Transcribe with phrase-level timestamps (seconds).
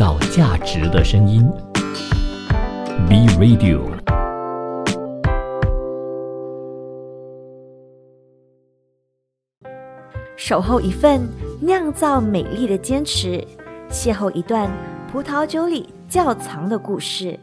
[0.00, 1.46] 造价值的声音。
[3.06, 3.82] B Radio。
[10.38, 11.28] 守候一份
[11.60, 13.46] 酿造美丽的坚持，
[13.90, 14.70] 邂逅一段
[15.12, 17.38] 葡萄酒里窖藏的故事。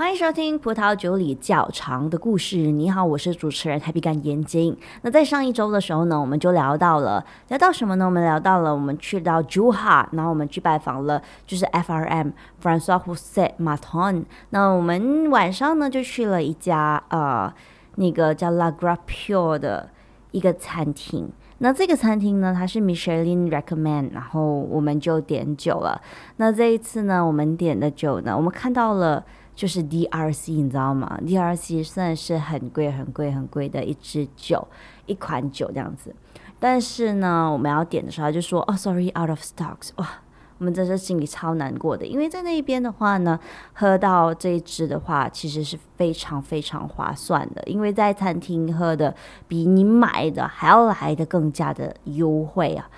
[0.00, 2.56] 欢迎收听《葡萄酒里较长的故事》。
[2.72, 4.74] 你好，我是主持人 Happy 干眼睛。
[5.02, 8.06] 那在上一周的时候呢，我们就聊到了聊到什么呢？
[8.06, 12.32] 我们聊到了我们去到 Juha，然后我们去拜访了就是 FRM
[12.62, 14.24] François José Maton。
[14.48, 17.52] 那我们晚上呢就去了一家呃
[17.96, 19.90] 那个叫 La Grapio 的
[20.30, 21.30] 一个餐厅。
[21.58, 26.00] 那这个餐厅呢，它是 Michelin recommend，然后我们就点酒了。
[26.38, 29.22] 那这一次呢，我们点的酒呢，我们看到了。
[29.60, 34.66] 就是 DRC，你知道吗？DRC 算是很贵、很贵、很贵的一支酒，
[35.04, 36.14] 一款酒这样子。
[36.58, 40.08] 但是呢，我们要点的时候，就说：“哦，sorry，out of stocks。”哇，
[40.56, 43.38] 我们真是心里超难过的，因为在那边的话呢，
[43.74, 49.14] 喝到这一支的话，其实是非常非常划算的，因为在餐厅喝的
[49.46, 52.88] 比你买的还要来的更加的优惠啊。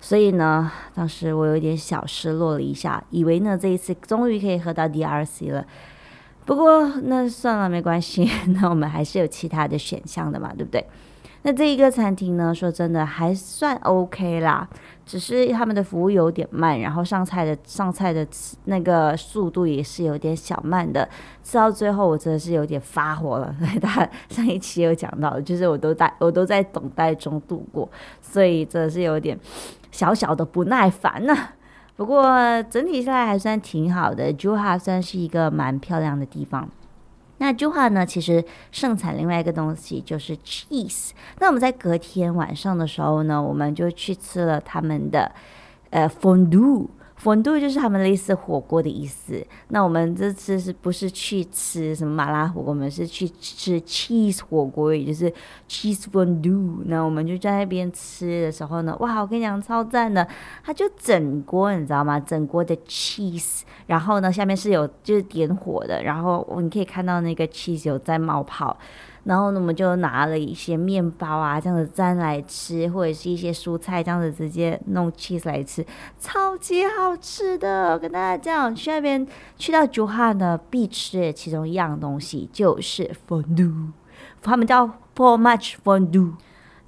[0.00, 5.66] 所以呢，当时我有点小失落了一下，以为呢这一次终于可以喝到 DRC 了。
[6.44, 8.28] 不过那算了，没关系。
[8.60, 10.84] 那我们还是有其他的选项的嘛，对不对？
[11.44, 14.68] 那这一个餐厅呢，说真的还算 OK 啦，
[15.04, 18.24] 只是他们的服务有点慢，然后上菜的上菜的
[18.66, 21.08] 那个速度也是有点小慢的。
[21.42, 23.52] 吃到最后，我真的是有点发火了。
[23.58, 29.36] 所 以他上一期有讲到，就是我都在我都在等待中度过，所以真的是有点
[29.90, 31.36] 小小的不耐烦呢。
[31.96, 36.68] 不过整体下来还算挺好的，Juha 算是一个蛮漂亮的地方。
[37.38, 41.10] 那 Juha 呢，其实盛产另外一个东西就是 cheese。
[41.38, 45.30] 那我们在隔天晚上的时候呢，我们就去吃了他们的
[45.90, 46.86] 呃 fondue。
[47.22, 49.46] 粉度就是他们类似火锅的意思。
[49.68, 52.72] 那我们这次是不是去吃什么麻辣火锅？
[52.72, 55.32] 我们是去吃 cheese 火锅，也就是
[55.68, 56.82] cheese fondue。
[56.86, 60.26] 那我们就在那边吃的时候呢，哇，我跟你讲超赞的，
[60.64, 62.18] 它就整锅，你知道吗？
[62.18, 68.76] 整锅的 cheese，然后呢，下面是有就是点火的，然后你可以看到那个 cheese 有在冒泡。
[69.24, 75.86] 然后呢，我们就拿了一些面包啊，这样子沾来吃，或者是一些蔬菜，这样子直接弄 cheese 来吃，
[76.18, 77.92] 超级好吃的。
[77.92, 83.90] 我跟大家讲，去那边去到珠海呢，必吃的其中一样东西就是 fondue，
[84.42, 86.32] 他们叫 for much fondue。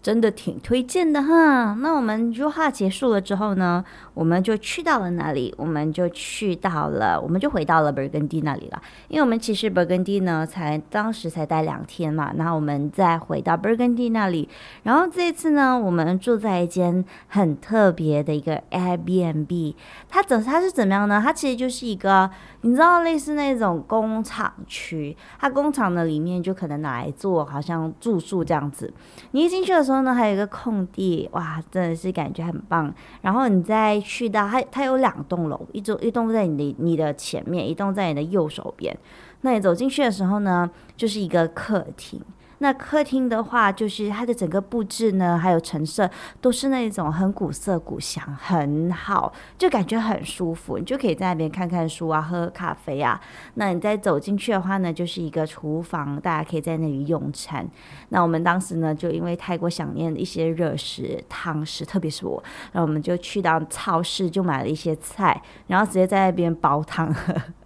[0.05, 1.73] 真的挺推荐的哈。
[1.81, 3.83] 那我们如画结束了之后呢，
[4.13, 5.55] 我们就去到了哪里？
[5.57, 8.83] 我们就去到了，我们就回到了勃艮第那里了。
[9.09, 12.33] 因为我们其实勃艮第呢，才当时才待两天嘛。
[12.35, 14.47] 那我们再回到勃艮第那里，
[14.83, 19.75] 然后这次呢，我们住在一间很特别的一个 Airbnb。
[20.11, 21.19] 它怎它是怎么样呢？
[21.25, 25.17] 它其实就是一个，你知道，类似那种工厂区。
[25.41, 28.93] 它工厂的里面就可能拿来做，好像住宿这样子。
[29.31, 29.94] 你一进去的时候。
[29.95, 32.93] 然后呢，还有一个空地，哇，真的是感觉很棒。
[33.23, 38.97] 然后你再去到它，它有两栋楼，一栋一栋在你的你的前面，一栋在你的右手边。
[39.43, 42.21] 那你走进去的时候呢，就是一个客厅。
[42.59, 46.09] 那客厅的话，就是它的整个布置呢，还有陈设，
[46.41, 50.79] 都是那种很古色古香，很好，就感觉很舒服。
[50.79, 53.21] 你就可以在那边看看书啊，喝喝咖啡啊。
[53.55, 57.69] 那你再走进去的话呢，就是一个厨房，大家可以在那里用餐。
[58.11, 67.35] 那我们当时呢，就因为太过想念一些热食、汤食，特别是我，然后我们就去到超市，就买了一些菜，然后直接在那边煲汤喝。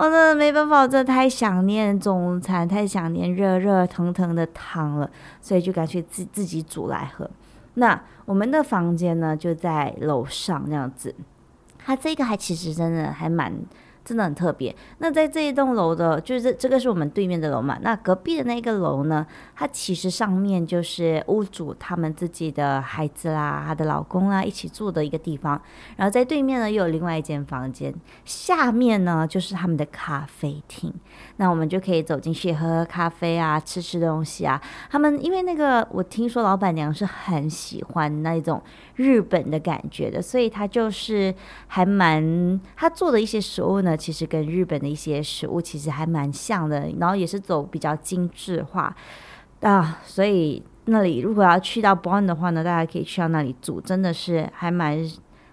[0.00, 5.10] 我真的没办法，我真的太想念中餐，太想念热热腾腾的汤了，
[5.42, 7.30] 所以就干脆自自己煮来喝。
[7.74, 11.14] 那我们的房间呢，就在楼上那样子。
[11.78, 13.52] 它这个还其实真的还蛮。
[14.04, 14.74] 真的很特别。
[14.98, 17.78] 那在这一栋楼的，就是这个是我们对面的楼嘛。
[17.82, 25.60] 那隔壁的那个楼呢，它其实上面就是屋主他们自己的孩子啦，她的老公啦一起住的一个地方。
[25.96, 27.94] 然后在对面呢又有另外一间房间，
[28.24, 30.92] 下面呢就是他们的咖啡厅。
[31.36, 34.60] 那我们就可以走进去喝喝咖啡啊，吃吃东西啊。
[34.90, 38.62] 他们因为那个我听说老板娘是很喜欢那种
[38.94, 41.34] 日本的感觉的，所以她就是
[41.66, 43.89] 还蛮她做的一些食物呢。
[43.96, 48.94] 其实跟日本的一些食物其实还蛮像的，然后也是走比较精致化
[49.60, 54.98] 啊，所以那里如果要去到 Bonn 的话呢，大家可以去到那里住，真的是还蛮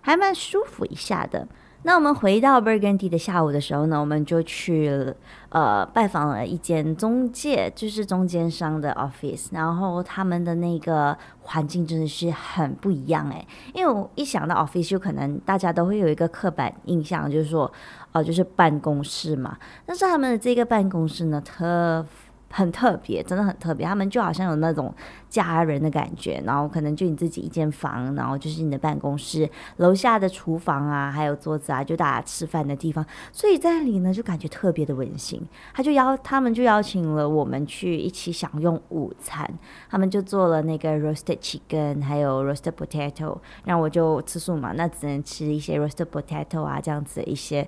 [0.01, 1.47] 还蛮舒服一下的。
[1.83, 5.13] 那我们回到 Burgundy 的下午的时候呢，我们就去
[5.49, 17.71] 呃拜访了一间中介，就是中间商的 office，然后他们的那个环境真的是很不一样诶，因为我一想到 office，就可能大家都会有一个刻板印象，就是说
[18.11, 22.05] 哦就是办公室嘛，但是他们的这个办公室呢特。
[22.49, 23.85] 很特别，真的很特别。
[23.85, 24.93] 他们就好像有那种
[25.29, 33.05] 家人的感觉，然后可能就你自己一间房，然后就是你的办公室，楼下的厨房啊，还有桌子啊，就大家吃饭的地方。
[33.33, 35.45] 所以在那里呢，就感觉特别的温馨。
[35.73, 39.45] 他就邀他们就邀请了我们去一起享用午餐，
[39.89, 43.37] 他们就做了那个 roasted chicken，还有 roasted potato。
[43.65, 47.67] 然后我就吃素嘛，那只能吃一些 roasted potato 啊，这样子一些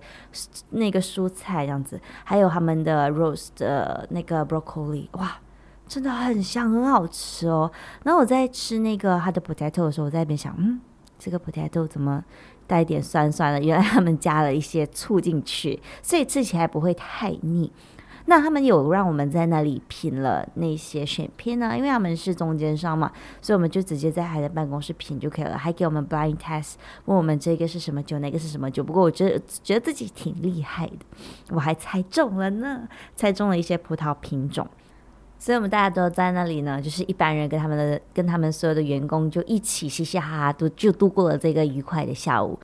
[0.70, 4.69] 那个蔬菜这样子，还有他们的 roast 的那个 broccoli。
[4.70, 5.40] 口里哇，
[5.88, 7.72] 真的很香，很好吃哦。
[8.04, 10.80] 然后我在吃那个它的 potato 的时候，我在那边想，嗯，
[11.18, 12.24] 这个 potato 怎么
[12.68, 13.60] 带点酸酸的？
[13.60, 17.72] 原来他们加了一些醋进去，所以吃起来不会太腻。
[18.30, 21.76] 那他们有让我们在那里品了那些选片呢？
[21.76, 23.12] 因为他们是中间商嘛，
[23.42, 28.84] 所以我们就直接在他的办公室品就可以了，还给我们 blind test，问我们这个是什么酒，那个是什么酒。
[28.84, 31.00] 不过我觉得觉得自己挺厉害的，
[31.50, 34.68] 我还猜中了呢，猜中了一些葡萄品种。
[35.40, 42.60] 所以我们大家都在那里呢，就是一般人跟他们的跟他们所有的员工就一起嘻嘻哈哈，都就度过了这个愉快的下午。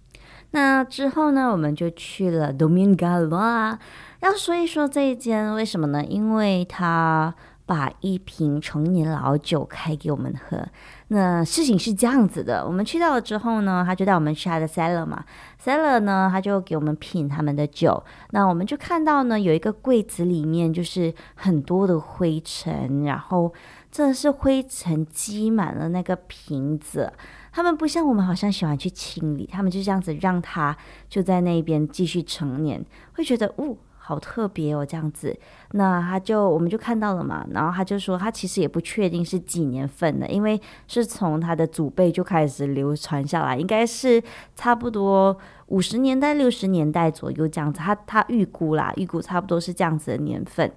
[0.56, 3.78] 那之后呢，我们就去了 Domingo。
[4.22, 6.02] 要说一说这一间为什么呢？
[6.06, 7.36] 因为他
[7.66, 10.66] 把一瓶成年老酒开给我们喝。
[11.10, 15.26] 那事情是这样子的，我们去到了之后呢，他就带我们去他的 cellar 嘛
[15.62, 18.02] ，cellar 呢，他就给我们品他们的酒。
[18.32, 23.54] 那我们就看到呢，有一个柜子里面就是很多的灰尘，然后
[23.92, 27.12] 真的是灰尘积满了那个瓶子。
[27.56, 30.76] 他们不像我们，好像喜欢去清理，他们就这样子让它
[31.08, 33.78] 就在那边继续成年，会觉得哦。
[34.08, 35.36] 好特别哦，这样子，
[35.72, 44.22] 那他就我们就看到了嘛，然后他就说他其实也不确定是几年份的，因为是从他的祖辈就开始流传下来，应该是
[44.56, 45.36] 差不多
[45.70, 50.72] 五十年代、六十年代左右这样子，他他预估啦，预估差不多是这样子的年份。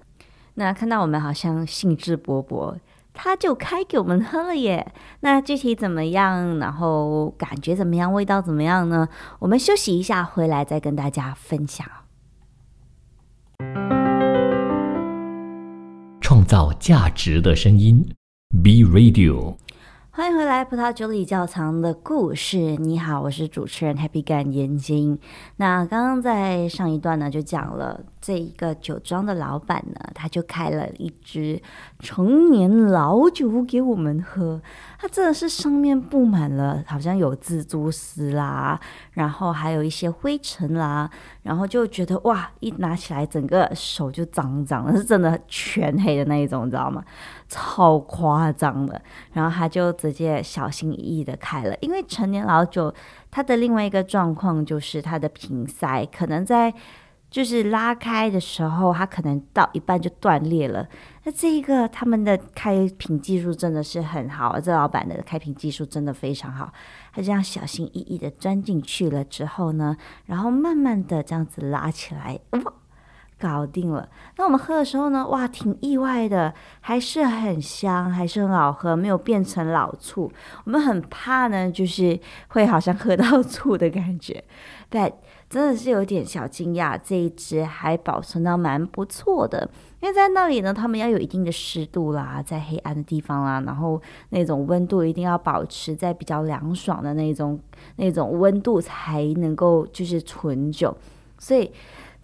[0.55, 2.75] 那看到我们好像兴致勃勃，
[3.21, 4.93] 他就开给我们喝了耶。
[5.19, 9.09] 那具体怎么样，然后感觉怎么样，味道怎么样呢？
[9.39, 11.85] 我们休息一下，回来再跟大家分享。
[16.21, 18.09] 创造价值的声音
[18.63, 19.57] ，Be Radio。
[20.19, 22.57] 欢迎回来，葡萄酒里窖藏的故事。
[22.75, 25.17] 你好，我是主持人 Happy 干眼睛。
[25.55, 31.61] 那刚刚在上一段呢，就讲了这一个酒庄的老板呢，他就开了一支
[31.99, 34.61] 成年老酒给我们喝。
[34.97, 38.77] 它真的是上面布满了，好像有蜘蛛丝啦，
[39.13, 41.09] 然后还有一些灰尘啦，
[41.43, 47.01] 然后就觉得哇，一拿起来整个手就脏脏的，是真的全黑的那一种，你知道吗？
[47.49, 49.01] 超夸张的。
[49.33, 52.93] 然后他就直接小心翼翼的开了，因为成年老酒
[53.29, 56.73] 它的另外一个状况就是它的瓶塞可能在。
[57.31, 60.87] 就是拉开的时候，它可能到一半就断裂了。
[61.25, 66.73] 那这一个他们的开瓶技术真的是很好，这老板的开瓶技术真的非常好。
[67.13, 72.73] 他这样小心翼翼的钻进去了之后呢，然后慢慢的这样子拉起来，哇，
[73.39, 74.07] 搞定了。
[74.37, 80.31] 那我们喝的时候呢，哇，挺意外的，还是很香，还是很好喝，没有变成老醋。
[80.65, 82.19] 我们很怕呢，就是
[82.49, 84.43] 会好像喝到醋的感觉，
[84.89, 85.11] 但。
[85.49, 89.67] 真的是有点小惊讶，这一支还保存到蛮不错的。
[89.99, 97.59] 因为在那里呢，他们要有一定的湿度啦，在黑暗的地方啦，然后那种温度一定要保持在比较凉爽的那种
[97.95, 100.95] 那种温度才能够就是存酒。
[101.39, 101.71] 所以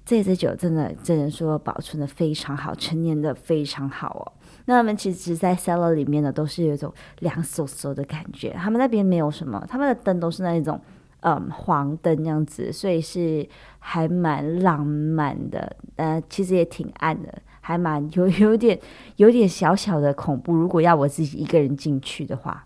[0.05, 4.23] 这支酒真的只能说保存的非常好，陈年的非常好哦。
[4.65, 8.51] 那他们其实，在 cellar 里面呢，都是有一种凉飕飕的感觉。
[8.51, 10.79] 他们那边没有什么，他们的灯都是那一种。
[11.21, 15.75] 嗯，黄灯这样子，所以是还蛮浪漫的。
[15.95, 18.79] 呃，其实也挺暗的，还蛮有有点
[19.15, 20.53] 有点小小的恐怖。
[20.53, 22.64] 如果要我自己一个人进去的话，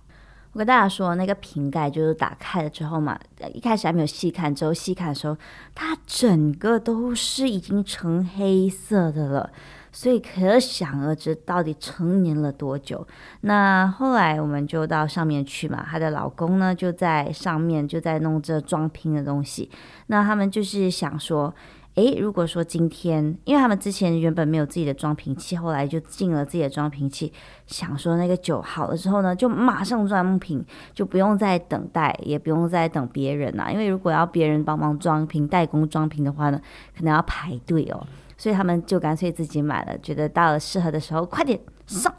[0.54, 3.20] 我跟大家说，那个瓶盖就是打开了之后嘛，
[3.54, 5.38] 一开始还没有细看，之后细看的时候，
[5.76, 9.52] 它整个都是已经成黑色的了。
[9.92, 13.08] 所以可想而知，到底成年了多久？
[13.42, 19.70] 那后来我们就到上面去嘛，她的老公呢就在上面就在弄这装瓶的东西。
[20.08, 21.54] 那他们就是想说，
[21.96, 27.34] 诶，如果说今天，因为他们之前原本没有自己的装瓶器，后来就进了自己的装瓶器，
[27.66, 33.70] 想说那个酒好了之后呢，就马上装瓶，就不用再等待，也不用再等别人啦。
[33.70, 36.62] 因为如果要别人帮忙装瓶、代工装瓶的话呢，
[36.96, 38.08] 可能要排队哦。
[38.38, 42.14] 所以他们就干脆自己买了，觉得到了适合的时候，快点上。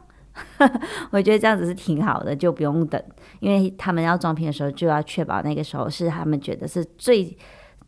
[1.10, 3.02] 我觉得这样子是挺好的，就不用等，
[3.38, 7.34] 因为他们要装瓶的时候，就要确保那个时候是他们觉得是最。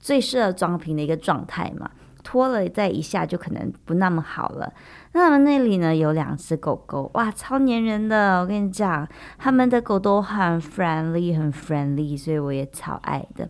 [0.02, 1.90] 最适合装瓶的一个状态嘛，
[2.22, 4.70] 拖了再一下就可能不那么好了。
[5.12, 8.40] 那他们那里呢有两只狗狗，哇，超粘人的！
[8.40, 13.48] 我跟你讲，他们的狗都很 friendly，很 friendly，所以我也超爱的。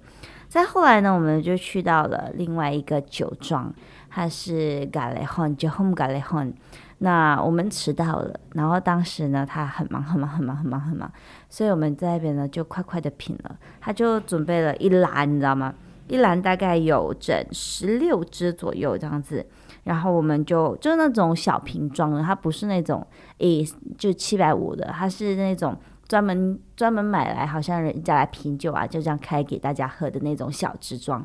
[0.48, 3.72] 再后来呢，我们就去到了另外一个酒庄，
[4.10, 6.52] 它是 Galehon，就 Home Galehon。
[6.98, 11.10] 那我们迟到了，然后当时呢，他很忙，很忙，很忙，很忙，很忙，
[11.48, 13.56] 所以我们在那边呢就快快的品了。
[13.80, 15.74] 他就准备了一篮，你知道吗？
[16.08, 19.46] 一篮大概有整十六支左右这样子，
[19.84, 23.06] 然后我们就就那种小瓶装的，它不是那种
[23.38, 23.66] 诶
[23.96, 31.24] 就七百五的，它是那种专门专门买来好像人家来品酒啊，就这样开给大家喝的那种小支装。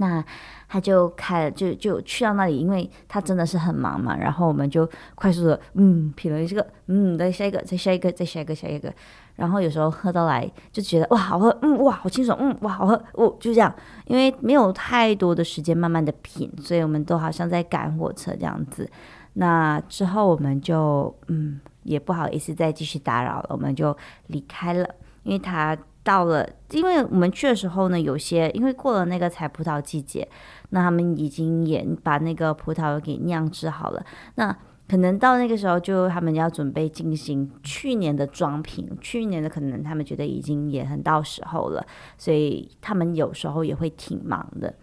[0.00, 0.24] 那
[0.68, 4.16] 他就开了，就就去到那里，因为他真的是很忙嘛。
[4.16, 8.94] 然后我们就快速的，嗯，品了这个，嗯，再下一个，再下一个，再下一个，下一个。
[9.38, 13.72] 然后有时候喝到来就觉得哇好喝，嗯哇好清爽，嗯哇好喝，哦就这样，
[14.06, 18.90] 因为没有太多的时间慢慢的品，所以我们都好像在赶火车这样子。
[19.34, 24.84] 那之后我们就嗯也不好意思再继续打扰了，我们就离开了，
[25.22, 30.28] 因为他到了，因为我们去的时候呢，有些因为过了那个采葡萄季节，
[30.70, 34.04] 那他们已经也把那个葡萄给酿制好了，
[34.34, 34.56] 那。
[34.88, 44.74] 可能到那个时候，就他们要准备进行去年的装瓶，去年的可能他们觉得已经也很到时候了，所以他们有时候也会挺忙的。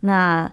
[0.00, 0.50] 那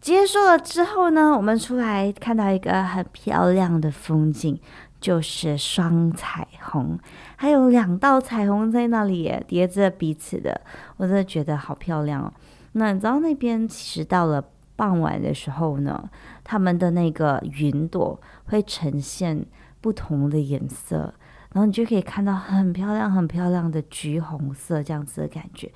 [0.00, 4.58] 结束了之后呢，我们出来看到一个很漂亮的风景，
[5.00, 6.98] 就是双彩虹，
[7.36, 10.58] 还有两道彩虹在那里叠着彼此的，
[10.96, 12.32] 我真的觉得好漂亮哦。
[12.72, 14.42] 那你知道那边其实到了
[14.78, 16.08] 傍晚的时候呢，
[16.42, 18.18] 他们的那个云朵。
[18.50, 19.44] 会呈现
[19.82, 21.12] 不同的颜色，
[21.52, 25.70] 然后你就可以看到很漂亮、很漂亮的橘红色这样子的感觉。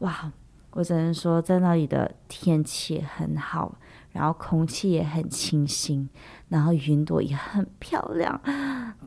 [0.00, 0.32] 哇，
[0.72, 3.76] 我只能说在那里的天气很好，
[4.10, 6.08] 然后空气也很清新，
[6.48, 8.40] 然后云朵也很漂亮。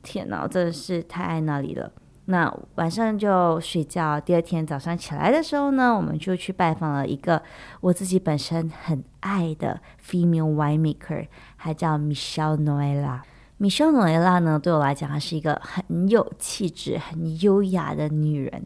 [0.02, 1.92] 天哪，真的是太爱那里了。
[2.26, 7.42] 那晚上就睡觉，第二天早上起来的时候呢，我们就去拜访了一个
[7.82, 13.22] 我自己本身很爱的 female winemaker，她叫 Michelle Noella。
[13.60, 18.66] Michelle Noella 呢，对我来讲，她是一个很有气质、很优雅的女人。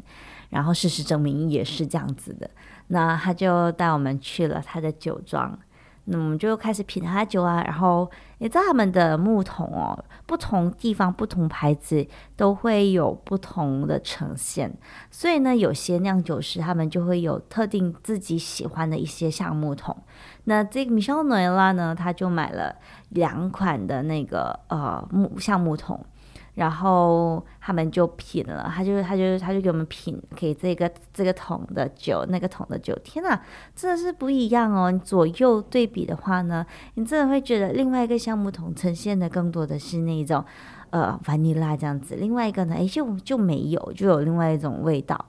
[0.50, 2.50] 然后事实证明也是这样子的。
[2.88, 5.58] 那她就带我们去了她的酒庄。
[6.06, 14.72] 那我们就开始品他酒啊，然后你知道他们的木桶哦，不同地方、不同牌子都会有不同的呈现，
[15.10, 19.96] 所以呢，有些酿酒师他们就会有特定自己喜欢的一些橡木桶。
[20.44, 22.76] 那这个米肖诺拉呢，他就买了
[23.10, 26.00] 两款的那个呃木橡木桶。
[26.56, 33.40] 然后他们就品了，他就他就他就给我们品，给这个这个桶的酒，那个桶的酒，天呐，
[33.76, 34.92] 真的是不一样哦！
[35.04, 40.44] 左右对比的话呢，你真的会觉得另外一个橡木桶呈现的更多的是那种
[40.90, 45.26] 呃 vanilla 尼拉这样子，另外一个呢，哎就就没有，就有另外一种味道，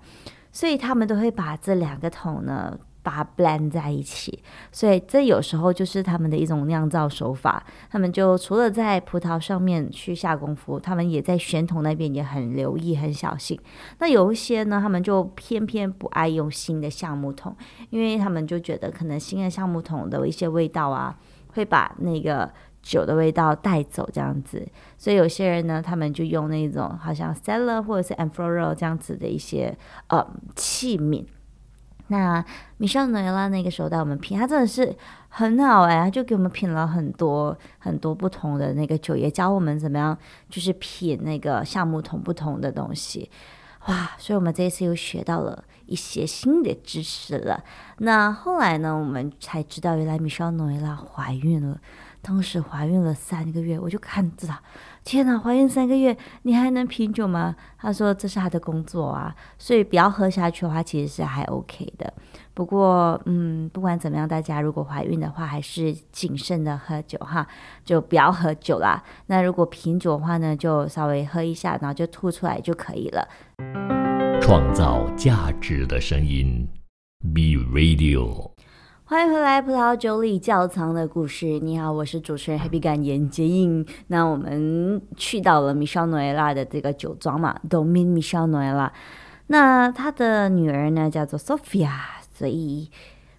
[0.53, 2.79] 所以他们都会把这两个桶呢。
[3.07, 7.65] 把它 blend 在一起，所以这有时候就是他们的一种酿造手法。
[7.89, 13.57] 他们就除了在葡萄上面去下功夫，他们也在选桶那边也很留意、很小心。
[14.01, 17.57] 那有一些呢，他们就偏偏不爱用新的橡木桶，
[17.91, 21.17] 因为他们就觉得可能新的橡木桶的一些味道啊，
[21.55, 24.67] 会把那个酒的味道带走这样子。
[24.99, 31.25] 所以有些人呢，他们就用那种好像 cellar 或者是 amphora 这样子的一些呃器皿。
[32.09, 32.45] 那
[32.77, 34.95] 米歇尔诺拉那个时候带我们品，他真的是
[35.29, 40.17] 很好哎，他就给我们品了很多很多不同的那个酒，也教我们怎么样
[40.49, 43.31] 就是品那个橡木桶不同的东西，
[43.87, 44.13] 哇！
[44.19, 47.63] 所以我们这一次又学到了一些新的知识了。
[47.99, 51.79] 那后来呢，我们才知道原来米歇尔诺拉怀孕了。
[52.27, 54.57] 当时怀孕了三个月，我就看知道，
[55.05, 57.55] 天哪，怀孕三个月你还能品酒吗？
[57.79, 62.13] 他说这是他的工作啊，所以不要喝下去的话，其实是还 OK 的。
[62.53, 67.47] 不过，嗯，不管怎么样，大家如果怀孕的话，还是谨慎的喝酒哈，
[67.85, 69.01] 就不要喝酒啦。
[69.27, 73.29] 那如果品酒的话呢，就稍微喝一下，然后就吐出来就可以了。
[74.43, 76.67] 创造价值的声音
[77.33, 78.56] ，Be Radio。
[79.09, 81.61] 欢迎回来，葡萄酒里窖藏的故事。
[81.61, 83.87] 你好，我是主持人 Happy 感言接应。
[84.09, 88.93] 那我们去到了米肖诺埃拉的这个酒庄嘛，Domin 米肖诺埃拉。
[89.47, 91.89] 那他的女儿呢叫做 Sophia，
[92.35, 92.91] 所以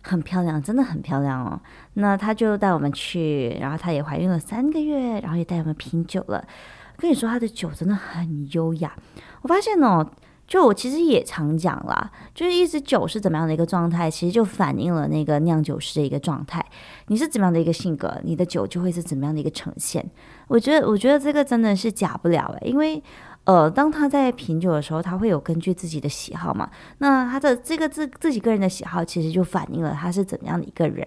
[0.04, 1.60] 很漂亮，真的很漂亮哦。
[1.96, 6.48] 那他就带我们去，然后她也怀孕了三个月，然后也带我们品酒了。
[6.96, 8.96] 跟你说，他的酒真的很优雅。
[9.42, 10.10] 我发现哦。
[10.48, 16.66] 就我其实也常讲啦，就是一支酒是怎么样的一个状态，其实就反映了那个酿酒师的一个状态。
[17.08, 20.10] 你是怎么样的一个性格，你的酒就会是怎么样的一个呈现。
[20.48, 23.04] 我觉得，我觉得这个真的是假不了诶，因为
[23.44, 26.70] 呃，当他在品酒的时候，他会有根据自己的喜好嘛。
[27.00, 31.06] 那他的这个自自己个人的喜好，其实就反映了他是怎么样的一个人。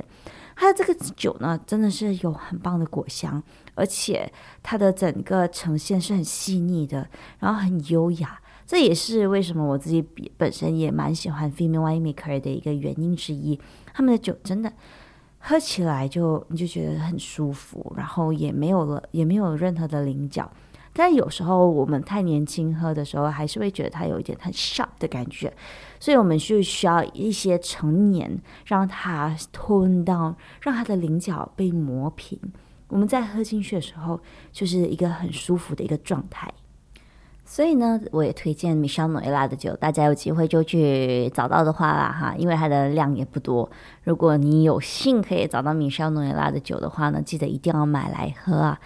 [0.55, 3.43] 他的这个酒呢，真的是有很棒的果香，
[3.75, 4.31] 而且
[4.63, 8.39] 它的整个呈现是很细腻的，然后很优雅。
[8.71, 10.01] 这也是为什么我自己
[10.37, 13.59] 本身也蛮喜欢 Female Winemaker 的一个原因之一。
[13.93, 14.73] 他们的酒真的
[15.41, 20.49] 喝起来就你就觉得很舒服，然后也没有了也没有任何的棱角。
[20.93, 25.53] 但有时候我们太年轻喝的时候，还是会觉得它有一点很 sharp 的感觉，
[25.99, 32.39] 所以我们就需要一些成年让它 tone down，让它的棱角被磨平。
[32.87, 34.21] 我们在喝进去的时候，
[34.53, 36.49] 就是一个很舒服的一个状态。
[37.51, 43.69] 所以呢，我也推荐米肖诺伊拉的酒，大家有机会就去找到的话啦哈，因为它的量也不多。
[44.05, 48.79] 如果你有幸可以找到米肖诺伊拉的酒的话呢，记得一定要买来喝啊。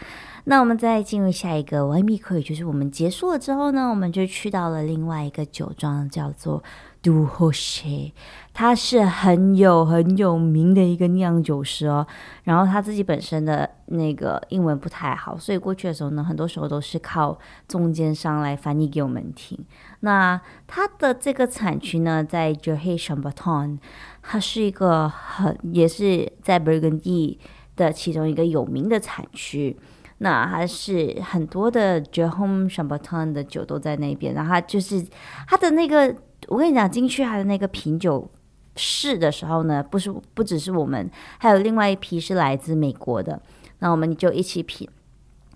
[0.44, 6.62] 那我们再进入下一个 w i n e m 就是我们结束了之后呢，我们就去到了另外一个酒庄，叫做
[7.04, 8.14] Du h o s h e
[8.54, 12.06] 他是很有很有名的一个酿酒师哦，
[12.44, 19.58] 然后他自己本身的那个英文不太好，所以过去的时候呢，很多时候都是靠中间商来翻译给我们听。
[20.00, 23.78] 那他的这个产区呢，在 j e r h e s h a m b a t o n
[24.22, 27.36] 它是一个很也是在 Burgundy
[27.76, 29.76] 的其中一个有名的产区。
[30.18, 33.18] 那还是很多的 j e r h o m e s h a m b a t o
[33.18, 35.04] n 的酒都在那边，然后就是
[35.48, 36.14] 他的那个，
[36.48, 38.30] 我跟你讲，进去他的那个品酒。
[38.76, 41.08] 室的时候呢，不是不只是我们，
[41.38, 43.40] 还有另外一批是来自美国的，
[43.78, 44.88] 那我们就一起品。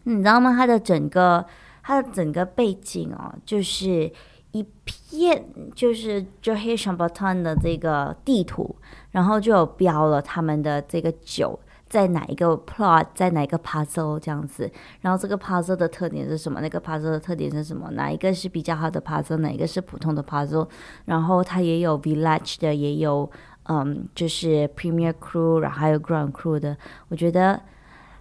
[0.05, 0.55] 你知道吗？
[0.57, 1.45] 它的整个
[1.83, 4.09] 它的整个背景哦，就是
[4.53, 8.77] 一片就是就黑熊巴顿的这个地图，
[9.11, 11.59] 然后就有标了他们的这个酒。
[11.89, 16.61] 在哪一个 plot，在哪一个 puzzle 这样子，然后这个 puzzle 的特点是什么？
[16.61, 17.91] 那个 puzzle 的特点是什么？
[17.93, 19.39] 哪一个是比较好的 puzzle？
[19.39, 20.69] 哪一个是普通的 puzzle？
[21.07, 23.31] 然后它也有 village 的，也有
[23.65, 26.77] 嗯，就是 premier crew，然后还有 grand crew 的。
[27.09, 27.61] 我觉得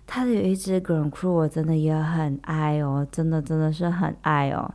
[0.05, 4.73] 它的有一支 grand crew，我真的也很爱哦，真的真的是很爱哦。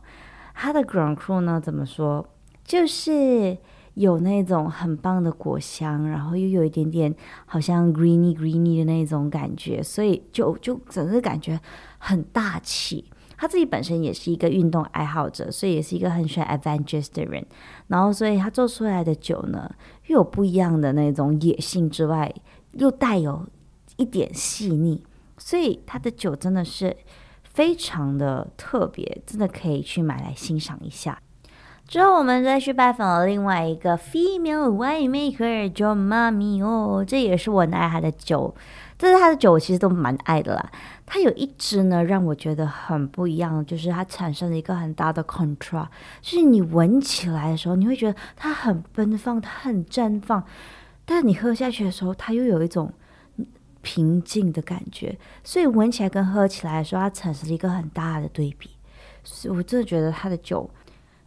[0.53, 2.25] 它的 grand crew 呢，怎么说？
[2.63, 3.57] 就是。
[3.95, 7.13] 有那种很棒的果香，然后又有一点点
[7.45, 11.59] 好像 greeny greeny 的那种感觉，所以就就整个感觉
[11.97, 13.05] 很大气。
[13.35, 17.45] 他自己本身也是一个运动爱好者，所以也是一个很喜欢 adventure 的人。
[17.87, 19.69] 然后，所以他做出来的酒呢，
[20.07, 22.33] 又有不一样的那种野性之外，
[22.71, 23.45] 又带有
[23.97, 25.03] 一点细腻，
[25.37, 26.95] 所以他的酒真的是
[27.43, 31.21] 非常的特别，真的可以去买来欣赏一下。
[31.87, 38.55] 之后，我们再去拜访了另外一个 female winemaker，Jo 妈咪哦，这也是我很爱她的酒。
[38.97, 40.71] 这是她的酒，其实都蛮爱的啦。
[41.05, 45.87] 它有一支呢，让我觉得很不一样，就是它产生了一个很大的 contrast，
[46.21, 50.43] 就是你闻起来的时候，你会觉得它很奔放，它很绽放，
[51.05, 52.91] 但你喝下去的时候，它又有一种
[53.81, 55.15] 平静的感觉。
[55.43, 58.71] 所以闻起来跟喝起来的时候，它产生了一个很大的对比。
[59.23, 60.67] 所以我真的觉得它的酒。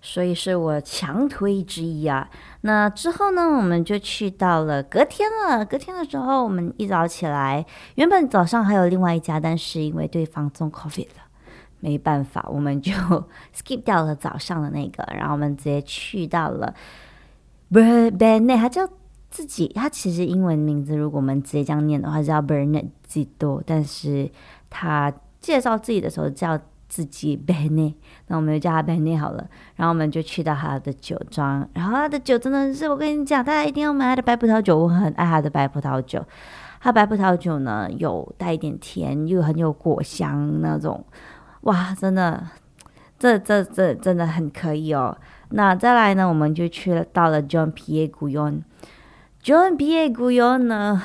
[0.09, 2.31] 所以是我强推之一啊。
[2.61, 5.65] 那之后呢，我们就去到了隔天了。
[5.65, 7.67] 隔天的时候，我们一早起来，
[7.97, 11.25] 原本早上还有另外一家，但是因为对方中 COVID 了，
[11.81, 12.93] 没办法，我们就
[13.53, 16.73] skip 掉了早上的那个，然后我们直接去到了
[17.73, 18.89] Bernard，他叫
[19.29, 24.31] 自己，他其实英文名字如果我们直接这样念的话叫 Bernard 基多，但是
[24.71, 26.57] 他介绍自己的时候叫。
[26.97, 27.93] 自己 Benny，
[28.29, 29.47] 那我们就叫他 Benny 好了。
[29.75, 36.25] 然后我们就去到他的酒庄，然后他的酒真的是，我跟你讲，大家一定要买他的白葡萄酒，我很爱他的白葡萄酒。
[36.81, 41.05] 他白葡萄酒呢，有带一点甜，又很有果香那种，
[41.63, 42.49] 哇，真的，
[43.19, 45.15] 这这这真的很可以哦。
[45.51, 48.63] 那再来呢，我们就去了到了 John Pierre Gouyon。
[49.43, 51.03] John Pierre Gouyon 呢？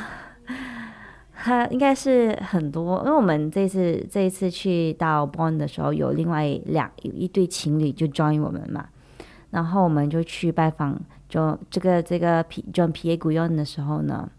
[1.44, 8.86] 他应该是很多，因为我们这次这一次去到 Bond 的时候，有另外两有一对情侣就 join 我们嘛，
[9.50, 14.30] 然后我们就去拜访，就这个这个 John Pierre Guyon 的时候呢，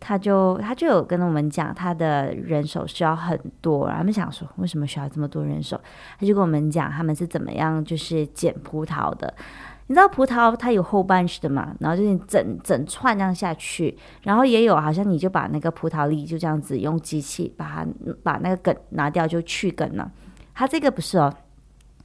[0.00, 5.80] 他就他就有跟我们讲，他的人手需要很多，然后他们想说为什么需要这么多人手？
[6.18, 9.32] 他就跟我们讲他们是怎么样就是捡葡萄的。
[9.88, 11.74] 你知道葡萄它有后半式的嘛？
[11.80, 17.86] 然后就是整整串这样下去，然后也有好像你就把那个葡萄粒就这样子用机器把它
[18.22, 20.10] 把那个梗拿掉就去梗了。
[20.54, 21.32] 它这个不是哦，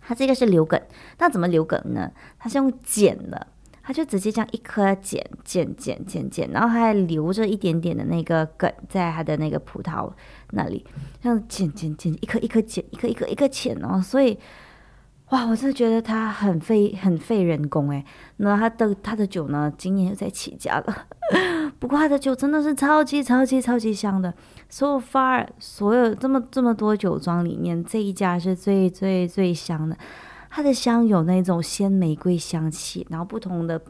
[0.02, 0.80] 它这个是留梗。
[1.17, 2.12] 那怎么留梗呢？
[2.38, 3.48] 它是用剪的。
[3.84, 10.10] 它就直接这样一颗剪剪剪剪剪，然后还留着一点点的那个梗在它的那个葡萄
[10.52, 10.86] 那里，
[11.20, 14.38] 这样剪剪剪一颗一颗剪一颗一颗一颗剪哦， 所以
[15.32, 18.04] 哇，我真的觉得他很费很费人工诶。
[18.38, 21.08] 那他的他的酒呢，今年又在起价了，
[21.80, 24.34] 不过他的酒真的是超级超级超级香的。
[24.70, 29.98] So far，所有这么这么多酒庄里面，这一家是最最最香的。
[30.50, 33.82] 它的香有那种鲜玫瑰香气，然后不同的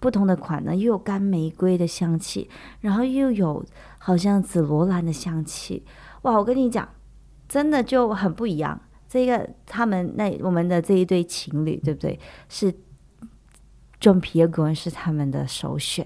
[0.00, 3.64] 不同的款呢，又有干玫瑰的香气，然后又有
[3.96, 5.82] 好像紫罗兰的香气。
[6.22, 6.86] 哇，我跟你讲，
[7.48, 8.78] 真的就很不一样。
[9.14, 12.18] 这个他们那我们的这一对情侣，对不对？
[12.48, 12.72] 是
[14.00, 16.04] John Pierre g o n 是他们的首选，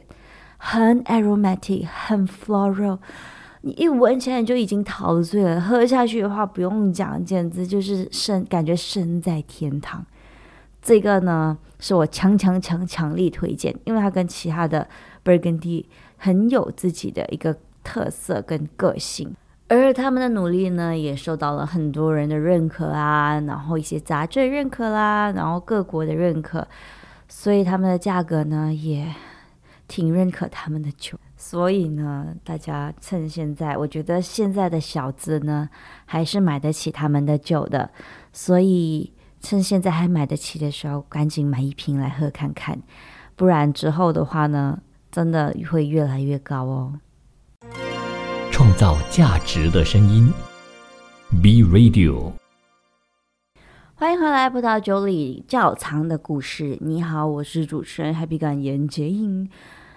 [0.58, 2.98] 很 aromatic，很 floral。
[3.62, 10.04] 你一闻起来你就已经陶醉了，喝下去的话不用讲，简直就是身感觉身在天堂。
[10.82, 14.86] 这个呢是我强强强强力推荐，因为它跟其他的
[15.24, 15.86] Burgundy
[16.18, 19.34] 很有自己的一个特色跟个性，
[19.68, 26.66] 而他们的努力呢也受到了很多人的认可啊，然后一些杂志认可啦，然后各国的认可，
[27.28, 29.14] 所以他们的价格呢也
[29.86, 31.18] 挺认可他们的酒。
[31.36, 35.68] 所以呢，大家趁现在，我觉得现在的小资呢，
[36.06, 37.90] 还是买得起他们的酒的。
[38.32, 42.80] 所以趁现在还买得起的时候，赶紧买一瓶来喝看看，
[43.36, 44.80] 不然之后的话呢，
[45.12, 46.94] 真的会越来越高哦。
[48.58, 50.28] 创造价值的声音
[51.40, 52.32] ，B Radio。
[53.94, 56.76] 欢迎回来，葡萄酒里窖藏的故事。
[56.80, 59.48] 你好，我是主持人 Happy 感言杰英。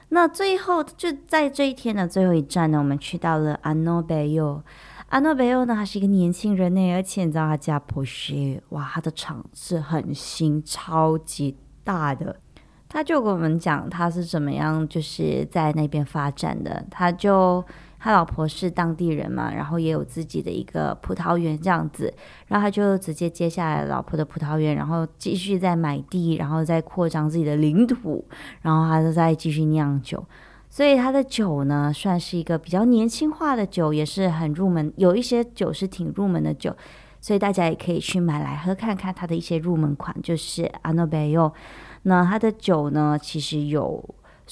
[0.09, 4.61] 那最后就在这一天的最后一站呢，我们去到了阿诺贝尤。
[5.07, 12.39] 阿诺贝尤呢，他是一个年轻人呢，而且你知道他家不是哇，他的厂是很新、超级大的。
[12.87, 16.85] 他就跟我们讲他是怎么样，就是在那边发展的。
[16.91, 17.65] 他就。
[18.03, 22.11] 他老婆是当地人嘛，然后也有自己的一个葡萄园这样子，
[22.47, 28.25] 然后他就直接接下来老婆的葡萄园，然后继续再买地，然后再扩张自己的领土，
[28.63, 30.25] 然后他就再继续酿酒。
[30.67, 34.91] 所以他的酒呢，算是一个比较年轻化的酒，也是很入门。
[34.97, 36.75] 有一些酒是挺入门的酒，
[37.19, 39.13] 所以大家也可以去买来喝看看。
[39.13, 41.53] 他的一些入门款就是阿诺贝尤。
[42.01, 44.03] 那他的酒呢，其实有。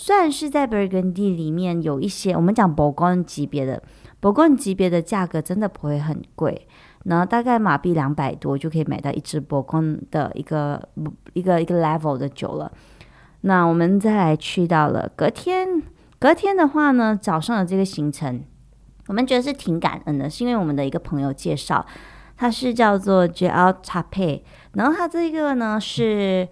[0.02, 3.84] 算是在 Burgundy 里面有一些，我们讲伯公级别的
[4.22, 6.66] 伯公级别的价格真的不会很贵，
[7.04, 10.82] 然后大概马币两百多就可以买到一支伯公的一个
[11.34, 12.72] 一个一个 level 的酒了。
[13.42, 15.84] 那我们再来去到了隔天，
[16.18, 18.42] 隔天的话呢，早上的这个行程，
[19.08, 21.86] 我们觉得是挺感恩的，是因为我们的一个朋友介绍，
[22.38, 24.44] 他是叫做 j a l Tape，
[24.76, 26.48] 然后他这个呢是。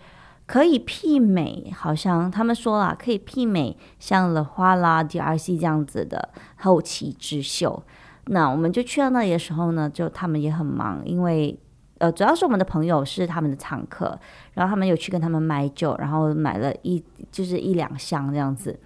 [0.48, 7.84] 可以媲美，好像他们说了，可以媲美像了花啦、D.R.C 这样子的后起之秀。
[8.28, 11.60] 那我们就去到那里的时候呢，就他们也很忙，因为
[11.98, 14.18] 呃，主要是我们的朋友是他们的常客，
[14.54, 18.80] 然后他们有去跟他们买酒，然后买了一就是一两箱这样子。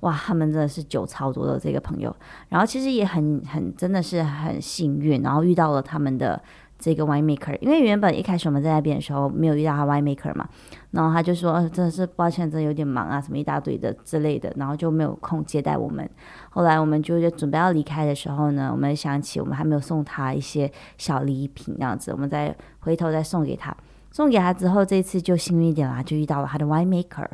[0.00, 2.14] 哇，他们真的是酒超多的这个朋友，
[2.48, 6.42] 然后其实也很很真的是很幸运，然后遇到了他们的。
[6.82, 10.48] 这个 wine maker，因为原本一开始我们在那边的时候没有遇到他 wine maker 嘛，
[10.90, 16.10] 然后他就说真的是抱歉，真的有点忙啊，什么一大堆的之类的，然后就没有空接待我们。
[16.50, 20.68] 后来我们就准备要离开的时候呢，我们想起我们还没有送他一些
[20.98, 23.72] 小礼品，这样子，我们再回头再送给他。
[24.12, 27.26] 送给他之后，这次就幸运一点啦，就遇到了他的 winemaker。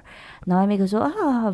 [0.45, 1.11] 那 winemaker 说啊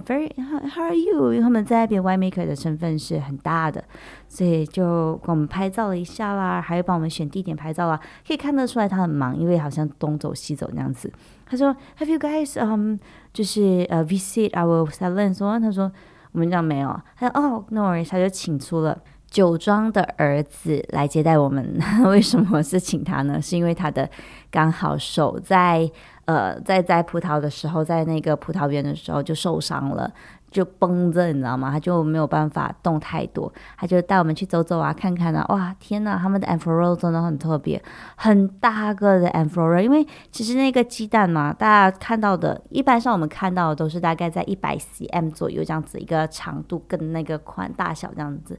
[0.06, 1.32] ，very how are you？
[1.32, 3.82] 因为他们在那边 winemaker 的身份是很大的，
[4.28, 7.98] 所以就给我们拍照了一下啦，还有帮我们选地点拍照啦。
[8.26, 11.10] 可以看得出来他很忙，因为好像东走西走那样子。
[11.46, 12.96] 他说，Have you guys um
[13.32, 15.32] 就是呃 visit our salon？
[15.32, 15.90] 说他说
[16.32, 17.00] 我们讲没有。
[17.16, 18.98] 他说哦，no worries，他就请出了。
[19.34, 23.42] 酒庄的儿子来接待我们， 为什么是请他呢？
[23.42, 24.08] 是因为他的
[24.48, 25.90] 刚好手在
[26.26, 30.08] 呃在摘葡萄的时候，在那个葡萄园的时候就受伤了，
[30.52, 31.68] 就绷着，你知道吗？
[31.72, 35.44] 他就没有办法动太多，他就带我们去走走啊，看看啊。
[35.48, 37.82] 哇，天哪，他们的 amphora 真的很特别，
[38.14, 39.80] 很大个的 amphora。
[39.80, 48.56] 因为其实那个鸡蛋嘛，大家看到的，一般上我们看到的都是大概在一百 cm 左右这样子一个长度跟那个宽大小这样子。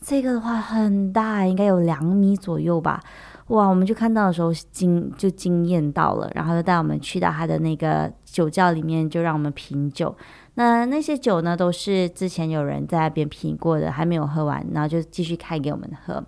[0.00, 3.00] 这个的话很大，应该有两米左右吧。
[3.48, 10.14] 哇，我们就看到的时候惊就惊艳到了，然后就带我们去到他的那个酒窖里面，就让我们品酒。
[10.54, 16.22] 那那些酒呢，都是之前有人在那边品过的，还没有喝完，然后就继续开给我们喝。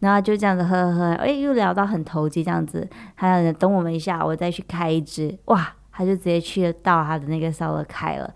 [0.00, 2.88] 然后就这样子喝喝喝，哎，又聊到很投机这样子。
[3.16, 5.38] 他等我们一下，我再去开一支。
[5.46, 8.32] 哇，他就直接去到他的那个烧了开了。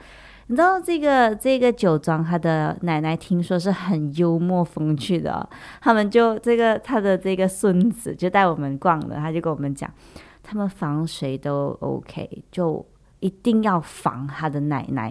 [0.47, 5.49] 你知道这个这个酒庄，他的奶奶听说是很幽默风趣的。
[5.81, 9.91] 他们就这个他的这个孙子就带我们逛了，他就跟我们讲，
[10.43, 12.85] 他们防谁都 OK，就。
[13.21, 15.11] 一定要防他的奶奶，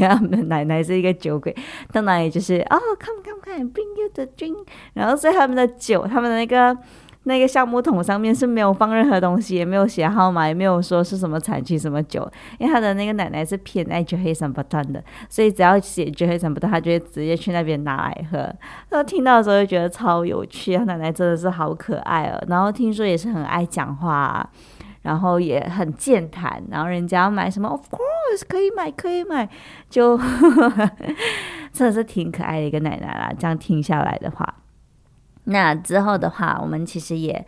[0.00, 1.54] 他们的奶奶是一个酒鬼，
[1.92, 6.76] 到哪里就是哦，come come come，bring you the drink，然后所以他们的酒，他们的那个
[7.24, 18.52] 那个橡木桶上面是没有放任何东西，也没有写号码，也没有说是什么产区什么酒，因为他的那个奶奶是偏爱酒黑山不断的，所以只要写酒黑山不断，他就会直接去那边拿来喝。
[18.90, 24.48] 那听到的时候就觉得超有趣，他奶奶真的是好可爱哦，然后听说也是很爱讲话。
[25.02, 29.48] 然后也很健谈，然后人家要买什么，of course 可以买，可以买，
[29.90, 30.16] 就
[31.74, 33.32] 真的是挺可爱的一个奶奶啦。
[33.36, 34.54] 这样听下来的话，
[35.44, 37.44] 那之后的话，我们其实也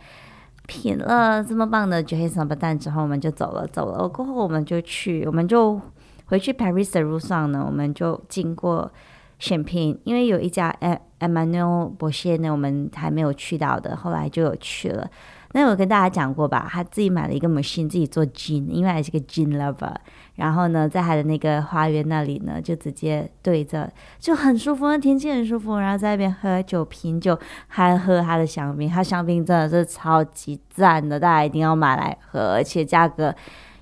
[0.67, 5.79] 品了这么棒的酒黑什么蛋之后，我们就走了，走了过后我们就去，我们就
[6.25, 8.91] 回去 Paris 的路上呢，我们就经过
[9.39, 10.75] 选品，因为有一家
[11.19, 15.09] Emmanuel b o s h 呢，我们还没有去到的，后来就有去了。
[15.55, 19.95] 那我跟大家讲过吧，他自己买了一个 machine 自己做 gin，因为还是个 gin lover。
[20.35, 23.89] 然后呢，在他的那个花园那里呢，就直接对着，
[24.19, 25.77] 就很舒服，那天气很舒服。
[25.77, 27.39] 然后在那边喝酒品酒，
[27.69, 33.33] 还喝他的香槟，他香槟真的是超级赞的，大家一定要买来喝，而且价格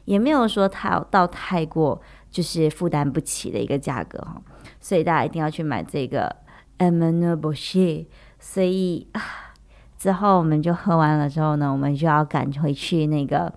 [0.05, 4.39] 也没有说太到太过就是负担不起的一个价格哈。
[4.79, 6.35] 所以大家一定要去买这个
[6.77, 8.07] Emmanuel b o s c h
[8.37, 9.21] 所以啊。
[10.03, 13.49] 之后我们就喝完了之后呢，我们就要赶回去那个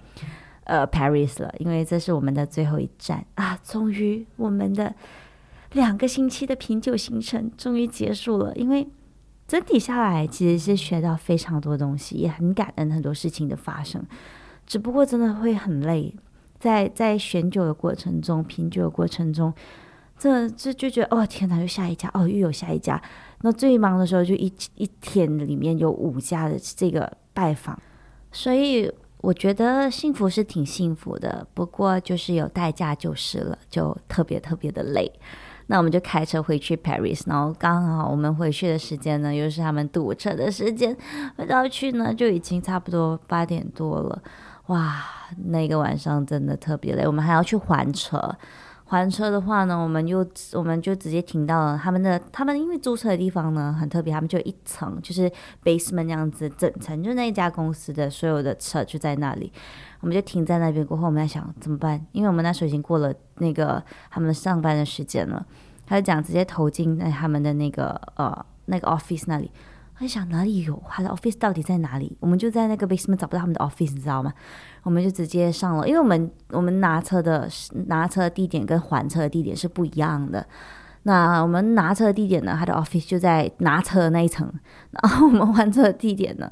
[0.62, 3.59] 呃 Paris 了，因为这是我们的最后一站啊！
[3.64, 4.94] 终于我们的
[5.72, 8.54] 两个星期的品酒行程终于结束了。
[8.54, 8.87] 因为
[9.48, 14.00] 整体下来其实是学到非常多东西，也很感恩很多事情的发生。
[14.64, 16.14] 只不过真的会很累，
[16.61, 19.52] 在在选酒的过程中、品酒的过程中，
[20.16, 23.02] 这这就觉得哦天哪，又下一家哦，又有下一家。
[23.42, 27.79] 那最忙的时候，就一一天里面有五家的这个拜访，
[28.33, 35.12] 所以我觉得幸福是挺幸福的，不过就是有代价就是了，就特别特别的累。
[35.68, 40.96] 那我们就开车回去 Paris，然后刚好我们回去的时间呢，又是他们堵车的时间，
[41.37, 44.22] 回到去呢就已经差不多八点多了，
[44.68, 45.05] 哇，
[45.46, 48.37] 那个晚上真的特别累，我们还要去还车。
[48.88, 55.29] 还车的话呢，我们又我们就直接停到了他们的，他们因为租车的地方呢很特别，他们就一层就是
[55.64, 59.53] basement 那样子，整层就那一家公司的所有的车就在那里，
[60.01, 60.87] 我们就停在那边。
[60.87, 65.44] 过后我们在想怎么办，因为我们那时候已经过了那个他们上班的时间了，
[65.85, 69.51] 他就讲直接投进在他们的那个呃那个 office 那里。
[69.99, 72.14] 很想哪里有他的 office 到底在哪里？
[72.20, 74.31] 我们就在那个 basement 找不到他们的 office，你知道吗？
[74.87, 77.49] 我们就直接上了，因为我们我们拿车的
[77.88, 80.46] 拿车的地点跟还车的地点是不一样的。
[81.03, 84.49] 那我们拿车的地点呢，他的 office 就在拿车的那一层，
[84.92, 86.49] 然后我们还车的地点呢，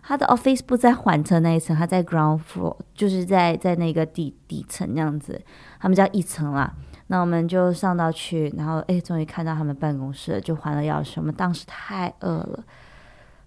[0.00, 5.42] 他的 office 不在还车那一层，他在 ground floor，就是在在那个底底层那样子，
[5.80, 6.72] 他们叫一层啦。
[7.08, 11.14] 那我们就上到去，然后哎，终于看到他们办公室了，就还了钥匙。
[11.16, 12.62] 我们当时太饿了。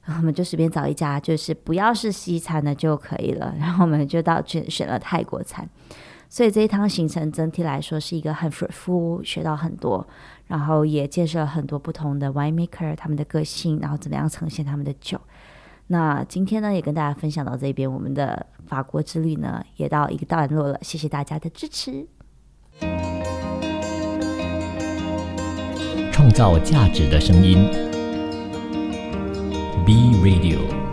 [0.08, 3.54] 我们就随便找一家，就是不要是西餐的就可以了。
[3.60, 5.68] 然后我们就到选选了泰国餐，
[6.30, 10.06] 所以这一趟行程整体来说是一个很丰富学到很多，
[10.48, 15.20] 然后也见识了很多不同的 winemaker 他们的个性，然后怎么样呈现他们的酒。
[15.88, 20.80] 那今天呢，也跟大家分享到这边，我们的法国之旅呢也到一个段落了。
[20.82, 22.08] 谢谢大家的支持，
[26.12, 27.95] 创造价值的声音。
[29.84, 30.85] B Radio